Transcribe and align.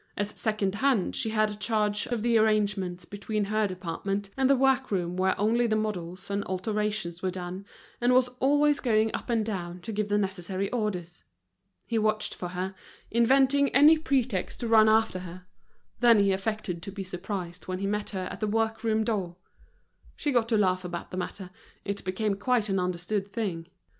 As 0.17 0.29
secondhand 0.31 1.15
she 1.15 1.29
had 1.29 1.59
charge 1.59 2.07
of 2.07 2.23
the 2.23 2.35
arrangements 2.35 3.05
between 3.05 3.43
her 3.43 3.67
department 3.67 4.31
and 4.35 4.49
the 4.49 4.55
work 4.55 4.89
room 4.89 5.15
where 5.15 5.39
only 5.39 5.67
the 5.67 5.75
models 5.75 6.31
and 6.31 6.43
alterations 6.45 7.21
were 7.21 7.29
done, 7.29 7.67
and 8.01 8.11
was 8.11 8.27
always 8.39 8.79
going 8.79 9.11
up 9.13 9.29
and 9.29 9.45
down 9.45 9.79
to 9.81 9.91
give 9.91 10.09
the 10.09 10.17
necessary 10.17 10.71
orders. 10.71 11.23
He 11.85 11.99
watched 11.99 12.33
for 12.33 12.47
her, 12.47 12.73
inventing 13.11 13.69
any 13.75 13.95
pretext 13.95 14.61
to 14.61 14.67
run 14.67 14.89
after 14.89 15.19
her; 15.19 15.45
then 15.99 16.17
he 16.21 16.31
affected 16.31 16.81
to 16.81 16.91
be 16.91 17.03
surprised 17.03 17.67
when 17.67 17.77
he 17.77 17.85
met 17.85 18.09
her 18.09 18.27
at 18.31 18.39
the 18.39 18.47
work 18.47 18.83
room 18.83 19.03
door. 19.03 19.35
She 20.15 20.31
got 20.31 20.49
to 20.49 20.57
laugh 20.57 20.83
about 20.83 21.11
the 21.11 21.17
matter, 21.17 21.51
it 21.85 22.03
became 22.03 22.33
quite 22.37 22.69
an 22.69 22.79
understood 22.79 23.27
thing. 23.27 23.67